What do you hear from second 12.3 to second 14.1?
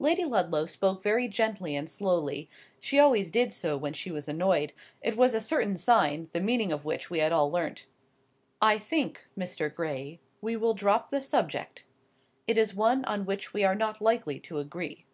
It is one on which we are not